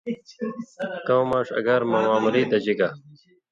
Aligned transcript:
کؤں 1.05 1.23
ماݜ 1.29 1.47
اگار 1.59 1.81
مہ 1.89 1.97
معمولی 2.07 2.43
دژی 2.51 2.73
گا 2.79 2.89